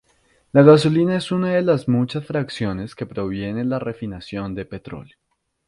[0.51, 5.15] La gasolina es una de las muchas fracciones que provienen de refinación de petróleo.